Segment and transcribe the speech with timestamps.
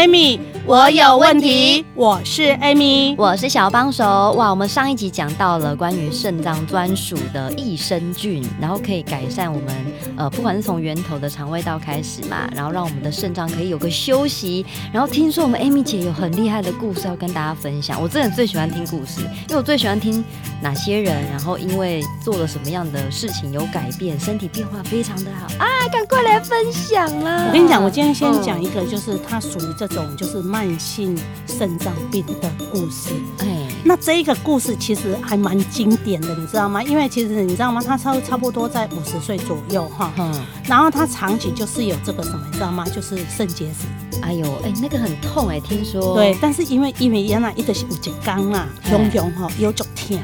[0.00, 0.49] Amy。
[0.70, 4.04] 我有问题，我是 Amy，我是小帮手。
[4.34, 9.74] 哇，我们上一集讲到了关于肾脏专属的益生菌，然后可以改善我们
[10.16, 14.64] 呃，不管是从源头的肠胃道开始嘛，然后让我们的肾脏可以有个休息。
[14.92, 18.00] 然后听说我们 Amy 姐有很厉害的故事要跟大家分享。
[18.00, 20.24] 我真的最喜欢听故事，因为我最喜欢听
[20.62, 25.66] 哪些人，然后因为做了什么样的事情有改变，身体变化非常的好啊！
[25.90, 27.46] 赶快来分享啦！
[27.48, 30.59] 我跟你讲，我今天先讲一个，就是它属于这种就是慢。
[30.60, 31.16] 慢性
[31.46, 36.82] 肾脏病的故事，哎，那这一个故事其实还蛮经典的，你知道吗？
[36.82, 37.82] 因为其实你知道吗？
[37.82, 42.84] 他差差不多在五十岁左右哈，嗯，然后他长期就是有这个什么，你知道吗？
[42.94, 44.20] 就是肾结石。
[44.20, 46.14] 哎呦，哎，那个很痛哎，听说。
[46.14, 50.22] 对，但是因为因为原来一直是有一缸啊，胸胸哈腰足疼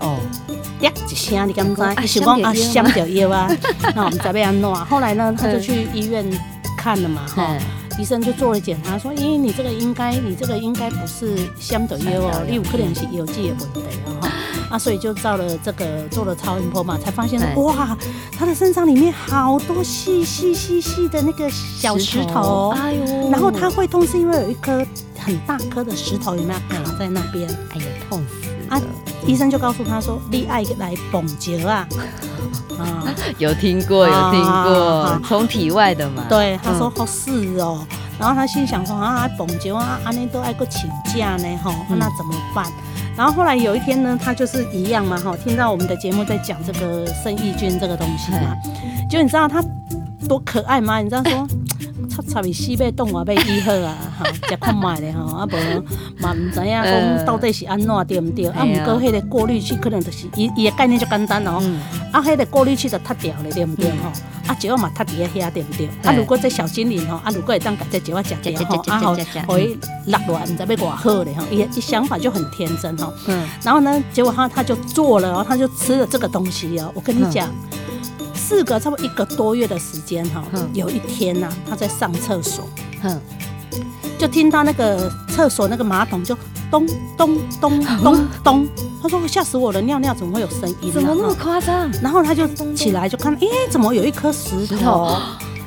[0.00, 0.18] 哦，
[0.80, 1.82] 呀一声你敢不知？
[1.82, 3.48] 啊，想讲啊，想掉腰啊，
[3.94, 4.84] 那我们这边弄啊。
[4.90, 6.28] 后来呢，他就去医院
[6.76, 7.56] 看了嘛，哈。
[7.98, 14.20] 医生就做了检查，说：“咦，你这个应该，你这个应该不是相的药哦，你有可能是有机的问题哦。
[14.20, 14.30] 哈，
[14.70, 17.96] 啊，所以就照了这个做了超音波嘛，才发现哇，
[18.38, 24.84] 他的身上里面好多细细细细的那个小石头，哎呦，然后他会痛是因为有一颗
[25.18, 27.48] 很大颗的石头有没有卡在那边？
[27.70, 28.80] 哎呀，痛死啊！
[29.26, 31.88] 医生就告诉他说：你爱来蹦结啊。”
[32.78, 33.04] 啊，
[33.38, 36.24] 有听过，有听过，从、啊、体外的嘛。
[36.28, 42.66] 对，他说好是哦，嗯、然后他心想说啊，蹦极啊，阿内都爱过请假呢，哈，那怎么办？
[43.16, 48.54] 然后后来有一天呢，他就是一样嘛，哈，听到我们的节目在讲这个生意菌这个东西嘛，
[49.10, 49.62] 就你知道他
[50.28, 51.00] 多可爱吗？
[51.00, 51.46] 你知道说。
[52.16, 55.84] 他差比西贝动物被医好啊， 哈，食看卖咧吼，啊无
[56.22, 58.46] 嘛唔知影讲到底是安怎对唔对？
[58.48, 61.62] 啊，毋过迄个过滤器可能就是伊伊个概念就简单哦，
[62.12, 64.08] 啊，迄个过滤器就脱掉了对唔对吼？
[64.46, 65.86] 啊，石仔嘛脱伫个遐对唔对？
[66.04, 69.16] 啊，如果这小精灵吼，啊，如果会当把这石仔食掉吼，啊，好
[69.48, 77.48] 可以落落来，毋知要偌好咧吼，伊伊想法就很天真吼，嗯，然后呢，结果他他就做了，然后他就吃了这个东西哦，我跟你讲。
[78.46, 82.68] 四个差不多一个多月的时间哈，有一天呢，他在上厕所，
[83.02, 83.20] 哼
[84.16, 86.36] 就听到那个厕所那个马桶就
[86.70, 86.86] 咚
[87.18, 88.68] 咚咚 咚咚，
[89.02, 90.92] 他说吓死我了，尿尿怎么会有声音？
[90.92, 91.90] 怎么那么夸张？
[92.00, 95.16] 然后他就起来就看，哎，怎么有一颗石头？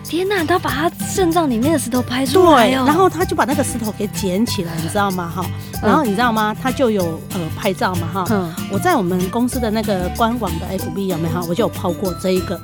[0.09, 5.31] 天呐，他把他肾脏里面的石头拍出来，对然后他就把那个石头给捡起来，你知道吗？
[5.33, 5.45] 哈，
[5.83, 6.55] 然后你知道吗？
[6.59, 8.25] 他就有呃拍照嘛，哈，
[8.71, 11.45] 我在我们公司的那个官网的 FB 有没有？
[11.47, 12.59] 我就有抛过这一个，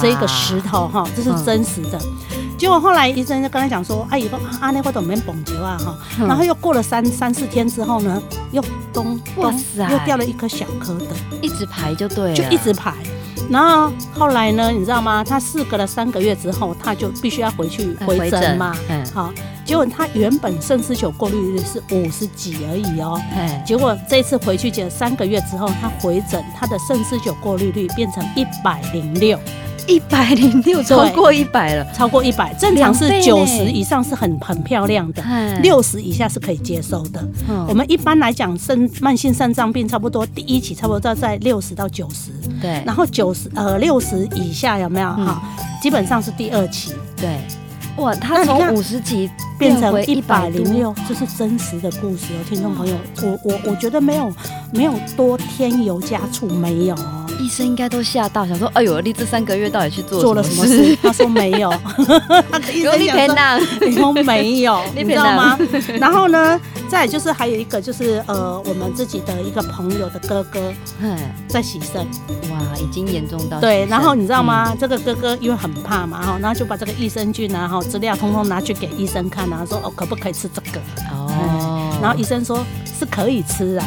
[0.00, 1.98] 这一个石头哈，这是真实的。
[2.56, 8.20] 结果后来医生就跟他讲说，哎，以后阿那会都没蹦球啊，哈，然后又过了三三四天之后呢，
[8.50, 11.06] 又咚咚又掉了一颗小颗的，
[11.42, 12.94] 一直排就对了，就一直排。
[13.48, 15.24] 然后后来呢，你知道吗？
[15.24, 18.76] 他事隔了三个月之后，他就必须要回去回诊嘛。
[18.88, 19.06] 嗯。
[19.06, 19.32] 好，
[19.64, 23.20] 结果他原本肾丝球过滤率是五十几而已哦。
[23.36, 23.64] 嗯。
[23.64, 29.38] 结果这次回去检三个月之后，他回诊，他的肾丝球过滤率变成一百零六。
[29.88, 35.24] 一百零六， 超过一百了，超过一百，正常是九十以上是很很漂亮的，
[35.62, 37.20] 六十以下是可以接受的。
[37.48, 45.42] 嗯、我们一般来讲，肾慢性肾脏病差不多第一期差不多在六十到九十，对，然后九十呃六十以下有没有哈？
[45.58, 47.38] 嗯、基本上是第二期，对。
[47.96, 49.28] 哇，他从五十几
[49.58, 54.32] 变成一百零六，这是真实的故事哦，听众朋友，我我我觉得没有
[54.72, 57.17] 没有多添油加醋，没有哦。
[57.38, 61.70] 医生应该都吓到，想说：“哎呦，你这三个月到底去做做了什么事？”他说：“没有。
[62.72, 65.58] ”医生讲说：“你说没有，你知道吗？”
[65.98, 70.72] 然后呢，再就是还有一个就是呃，我们自己的一个朋友的哥哥，
[71.48, 72.06] 在洗肾，
[72.50, 73.86] 哇，已经严重到对。
[73.86, 74.74] 然后你知道吗？
[74.78, 80.80] 这个哥哥因为很怕嘛，哈，然后就把这个益生菌啊，哈，资料通通拿去给医生看然后，说：“哦，可不可以吃这个？”
[81.12, 81.28] 哦，
[82.00, 82.64] 然后医生说。
[82.98, 83.86] 是可以吃啊，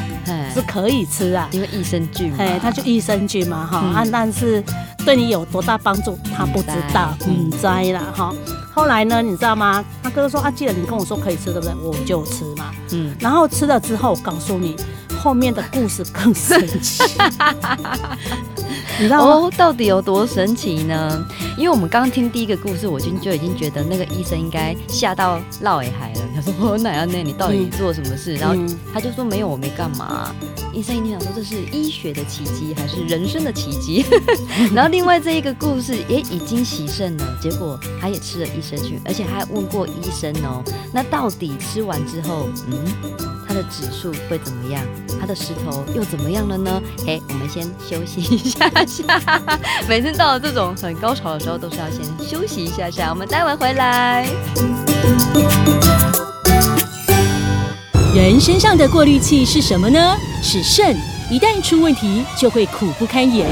[0.54, 4.64] 是可以吃啊，因为益生菌，哎，它就益生菌嘛，哈，啊，但是
[5.06, 8.34] 对你有多大帮助，他不知道，嗯，栽了哈。
[8.74, 9.84] 后来呢，你知道吗？
[10.02, 11.76] 他哥哥说啊，既然你跟我说可以吃，对不对？
[11.84, 14.78] 我就吃嘛，嗯，然后吃了之后，告诉你
[15.22, 17.04] 后面的故事更神奇。
[19.00, 19.48] 你知道吗？
[19.48, 21.26] 哦，到底有多神奇呢？
[21.58, 26.22] 因为我们刚刚听第一个故事，我就就已经觉得那个医生应该吓到落海了。
[26.36, 30.34] 他说：“我奶奶，那你到底做什么事？”嗯、然后他就说：“没有，我没干嘛。
[30.74, 34.06] ”医生一定想说这是医学的奇迹还是人生的奇迹？
[34.74, 42.86] 然后另外这一个故事也已经洗肾了，结果他也吃了益生菌，而且他还问过医生哦，那到底吃完之后，嗯，
[43.52, 44.82] 他的指数会怎么样？
[45.20, 46.82] 他的石头又怎么样了呢？
[47.06, 49.22] 哎，我们先休息一下下。
[49.90, 53.10] 每次到了这种很高潮的时候，都是要先休息一下下。
[53.10, 54.26] 我们待会回来。
[58.16, 60.16] 人身上的过滤器是什么呢？
[60.42, 60.96] 是肾，
[61.30, 63.50] 一旦出问题，就会苦不堪言。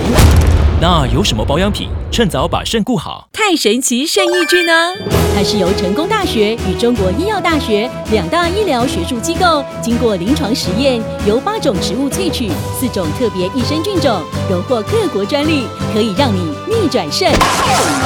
[0.82, 3.28] 那有什么保养品，趁早把肾顾好？
[3.34, 4.94] 太神奇肾益菌呢？
[5.36, 12.50] 它是由成功大学与中国医药大学两大医疗学术机构经过临床实验，由八种植物萃取，
[12.80, 16.40] 四种特别益生菌种，荣获各国专利，可以让你
[16.70, 17.30] 逆转肾。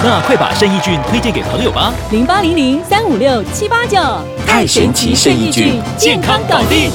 [0.04, 1.94] 那快把肾益菌推荐给朋友吧！
[2.10, 4.00] 零八零零三五六七八九，
[4.48, 6.90] 太神奇肾益菌，健康搞定。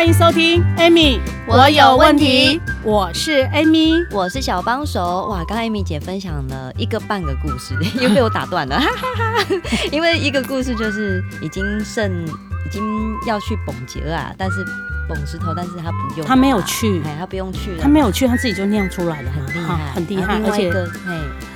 [0.00, 2.58] 欢迎收听，Amy，我有问题。
[2.82, 5.26] 我是 Amy，我是小帮手。
[5.28, 9.44] 哇，刚刚 Amy 姐分享了一个半个故事， 又被我打断了，哈哈哈。
[9.92, 12.82] 因为一个故事就是已经剩已经
[13.26, 14.64] 要去绷结了啊，但是
[15.06, 20.40] 绷石头，但是他不用，他没有去，他不用去，他没有去，他自己就尿出来了，很厉害，很厉害。
[20.46, 20.72] 而且，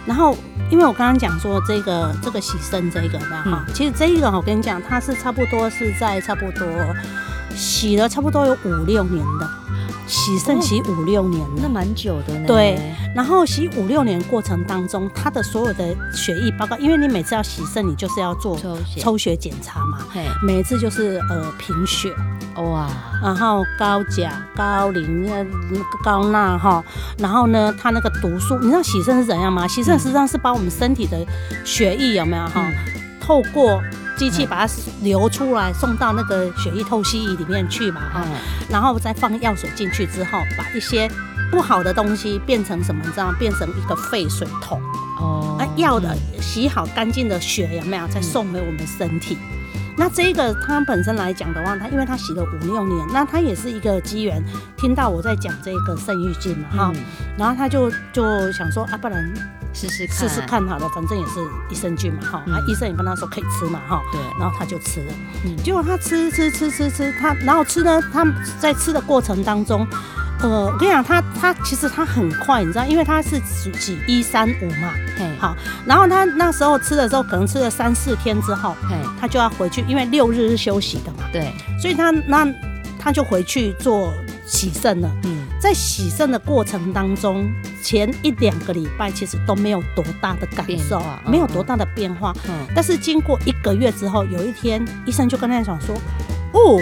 [0.04, 0.36] 然后
[0.68, 6.68] 因为我刚刚讲说这个这个洗肾这个吧，哈，其实这一个我跟你讲，它是差不多是在差不多。
[7.56, 9.48] 洗了差不多有五六年的，
[10.06, 12.46] 洗肾洗五六年了，那蛮久的呢。
[12.46, 12.78] 对，
[13.14, 18.58] 然后洗五六年过程当中，他的所有的血液报告，因为你每次要洗肾，你就是要做
[18.98, 19.34] 抽血。
[19.36, 19.98] 检查嘛，
[20.46, 22.08] 每一次就是呃贫血，
[22.56, 22.88] 哇，
[23.22, 25.28] 然后高钾、高磷、
[26.02, 26.82] 高钠哈，
[27.18, 29.66] 然后呢，它那个毒素，你知道洗肾是怎样吗？
[29.66, 31.26] 洗肾实际上是把我们身体的
[31.64, 32.64] 血液有没有哈，
[33.24, 33.80] 透过。
[34.16, 34.72] 机器把它
[35.02, 38.24] 流出来，送到那个血液透析仪里面去嘛，哈，
[38.70, 41.10] 然后再放药水进去之后，把一些
[41.50, 43.02] 不好的东西变成什么？
[43.04, 43.32] 你知道？
[43.40, 44.80] 变成一个废水桶。
[45.18, 49.36] 哦，那药的洗好干净的血有没有再送回我们身体？
[49.98, 54.40] 那这个他本身来讲的话，他因为他洗了五六年，那他也是一个机缘，
[54.76, 56.92] 听到我在讲这个肾益菌嘛，哈，
[57.36, 59.34] 然后他就就想说啊，不然。
[59.74, 65.12] 试试试试看好了，反正也是益生菌嘛，哈、嗯，啊，医生也跟他说可以吃嘛，哈，对，然后他就吃了，
[65.44, 68.24] 嗯，结果他吃吃吃吃吃，他然后吃呢，他
[68.60, 69.86] 在吃的过程当中，
[70.40, 82.46] 呃，我跟你讲，他他其实他很快，你知道，因为他是几几一三五嘛，嘿，好，然后他那时候吃的时候，可能吃了三四天之后，嘿，他就要回去，因为六日是休息的嘛，对，所以他那
[82.98, 84.12] 他就回去做
[84.46, 87.52] 洗肾了，嗯，在洗肾的过程当中。
[87.84, 92.32] 前一两个礼拜其实都没有多大的感受，没有多大的变化。
[92.74, 95.94] 但是经过一个月之后，有一天医生就跟他讲说
[96.54, 96.80] ：“哦，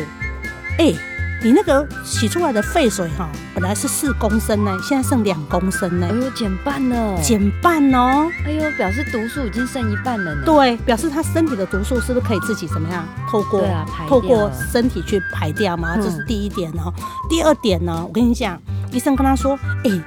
[0.78, 0.94] 哎，
[1.42, 6.06] 你那个洗出来的废水哈，本来是四公升呢，现在剩两公升呢。
[6.08, 8.30] 哎呦，减半了，减半哦。
[8.46, 10.42] 哎呦，表示毒素已经剩一半了呢。
[10.46, 13.60] 对，表示他身体的毒素是不是可以自己怎么样透过
[14.08, 15.96] 透过身体去排掉嘛？
[15.96, 16.94] 这是第一点哦。
[17.28, 18.56] 第二点呢，我跟你讲，
[18.92, 20.00] 医生跟他说：哎。”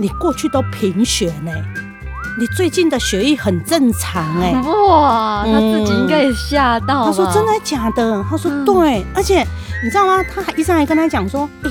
[0.00, 1.52] 你过去都贫血呢，
[2.38, 4.52] 你最近的血液很正常哎，
[4.88, 7.06] 哇，他自己应该也吓到了。
[7.06, 8.24] 他说真的假的？
[8.28, 9.46] 他说对，而且
[9.84, 10.22] 你知道吗？
[10.22, 11.70] 他还医生还跟他讲说，哎。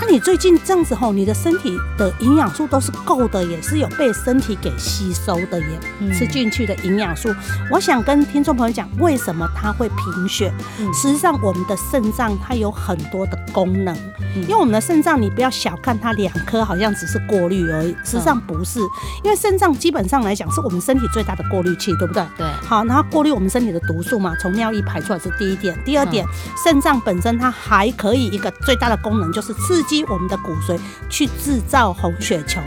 [0.00, 7.34] 那你最近这样子吼，你的身体的营养素都是够的，也是有被身体给吸收的耶，嗯、吃进去的营养素。
[7.70, 10.52] 我想跟听众朋友讲，为什么它会贫血？
[10.80, 13.94] 嗯、实际上，我们的肾脏它有很多的功能，
[14.34, 18.80] 嗯、因为我们的肾脏，你不要小看它两颗，好像只是过滤而已，实际上不是。
[19.22, 22.22] 因为肾脏基本上来讲，是我们身体最大的过滤器，对不对？
[22.36, 22.46] 对。
[22.66, 25.78] 好，然后过滤我们身体的毒素嘛，从尿液排出来是第一点。
[25.84, 26.26] 第二点，
[26.62, 30.04] 肾脏、嗯、本身它还可以一个最大的功能就是刺激。
[30.04, 32.60] 我们的骨髓去制造红血球，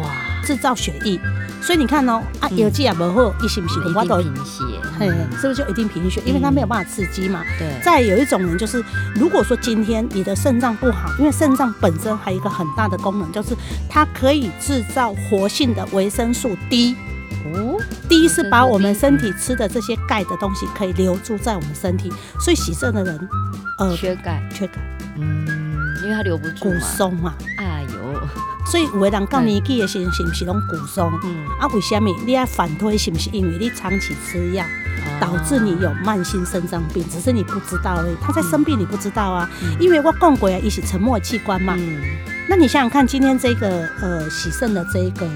[0.00, 0.10] 哇，
[0.44, 1.20] 制造血液，
[1.62, 3.80] 所以你看哦，啊，有机也不好，一是不是？
[3.80, 4.64] 我都贫血，
[4.98, 5.08] 嘿，
[5.40, 6.20] 是不是就一定贫血？
[6.24, 7.44] 因为它没有办法刺激嘛。
[7.58, 7.68] 对。
[7.82, 8.82] 再有一种人就是，
[9.14, 13.56] 如果说今天你的肾脏不好，因为肾脏本身还有一个很大的功能，就是
[13.88, 16.96] 它可以制造活性的维生素 D。
[17.52, 17.69] 哦
[18.10, 23.28] ，D 是把我们身体吃的这些钙的东西可以留住在我们身体，所以洗肾的人，
[23.78, 24.80] 呃，缺钙，缺钙，
[25.16, 25.46] 嗯。
[26.02, 28.20] 因为它留不住骨松嘛，哎呦，
[28.64, 31.12] 所以有的人讲年纪的时候是不是拢骨松？
[31.24, 32.96] 嗯，啊，为什么你要反推？
[32.96, 34.64] 是不是因为你长期吃药？
[35.20, 38.16] 导致你有慢性肾脏病，只是你不知道而已。
[38.18, 39.48] 他在生病，你不知道啊，
[39.78, 41.74] 因为我讲过啊，一起沉默器官嘛。
[41.76, 42.00] 嗯。
[42.48, 45.28] 那你想想看，今天这个呃洗肾的这一个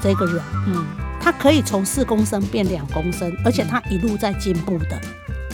[0.00, 0.84] 这个人，嗯，
[1.24, 5.00] 他可以从四公升变两公升，而且他一路在进步的。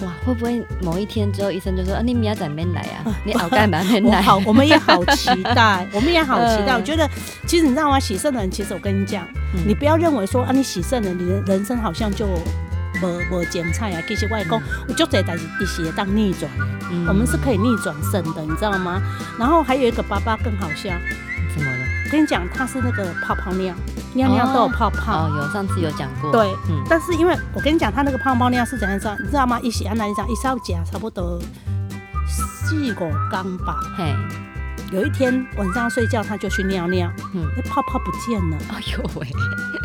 [0.02, 3.04] 哇，会不会某一天之后，医生就说啊，你明仔没来啊？
[3.24, 4.20] 你熬干嘛没来？
[4.20, 6.74] 好，我们也好期待， 我们也好期待。
[6.74, 7.08] 我觉得，
[7.46, 8.00] 其实你知道吗？
[8.00, 9.24] 洗肾的人，其实我跟你讲，
[9.64, 14.02] 你不要认为说啊，你洗肾了，你的人生好像就无无精彩啊。
[14.08, 16.50] 其实外公，我就在在一些当逆转，
[17.06, 19.00] 我们是可以逆转肾的，你知道吗？
[19.38, 20.90] 然后还有一个爸爸更好笑，
[22.10, 23.74] 跟你讲，他是那个泡泡尿。
[24.14, 26.32] 尿尿都有泡泡哦，有上次有讲过。
[26.32, 29.60] 对，嗯，但是因为我跟你讲，他那个泡泡尿是怎样子，你知道吗？
[29.60, 31.40] 一洗安娜，你讲一烧夹差不多
[32.26, 32.94] 四五
[33.30, 33.76] 缸吧。
[33.96, 34.14] 嘿，
[34.90, 38.56] 有一天晚上睡觉，他就去尿尿，嗯，那泡泡不见了。
[38.74, 39.28] 哎呦喂，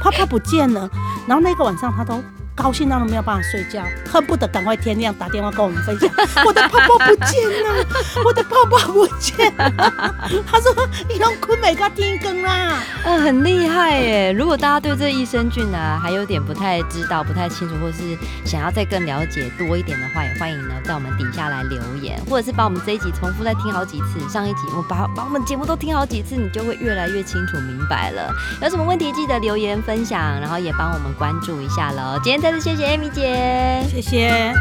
[0.02, 0.90] 泡泡不见了，
[1.28, 2.24] 然后那个晚上他都。
[2.56, 6.10] 高兴到都没有办法睡觉，恨不得赶快天亮打电话跟我们分享，
[6.46, 7.86] 我的泡泡不见了，
[8.24, 10.16] 我的泡泡不见了。
[10.48, 10.74] 他说
[11.10, 14.32] 你用坤美他听更啦，嗯，很厉害耶。
[14.32, 24.30] 如果大家对这益生菌啊还有点不太知道、不太清楚，或是想要再更了解多一点的话，也欢迎呢在我们底下来留言，或者是把我们这一集重复再听好几次。
[24.30, 28.34] 上一集我把把我们节目都听好几次，你就会越来越清楚明白了。
[28.62, 32.18] 有什么问题记得留言分享，然后也帮我们关注一下喽。
[32.24, 32.45] 今天。
[32.46, 34.54] 再次谢谢艾米姐，谢谢。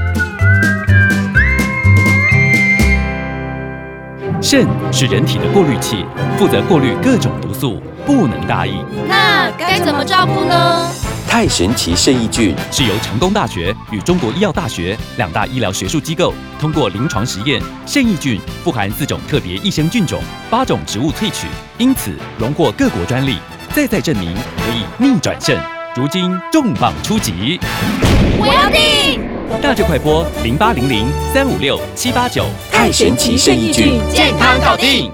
[4.41, 6.07] 肾是人体的过滤器，
[6.39, 8.83] 负责过滤各种毒素，不能大意。
[9.07, 10.89] 那该怎么照顾呢？
[11.29, 23.37] 太神奇肾益菌是由成功大学与中国医药大学两大医疗学术机构通过临床实验，肾益菌富含四种特别益生菌种，八种植物萃取，因此荣获各国专利，
[23.75, 25.61] 再再证明可以逆转肾。
[25.97, 27.61] 如今重磅出击，
[28.37, 29.21] 我要订！
[29.63, 35.09] 大智快播零八零零三五六七八九，太神奇肾益菌，健康搞定！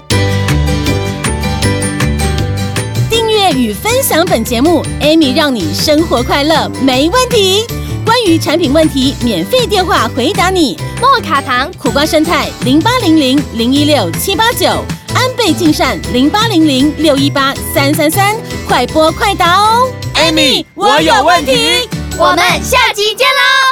[3.11, 7.63] 订阅与分享本节目，Amy 让你生活快乐没问题。
[8.03, 10.75] 关于产品问题，免费电话回答你。
[10.99, 14.65] 莫卡糖、苦瓜生态零八零零零一六七八九，
[15.13, 18.35] 安倍晋善零八零零六一八三三三，
[18.67, 19.87] 快播快答哦
[20.21, 23.70] ！Amy，我有问题，我们下集见喽。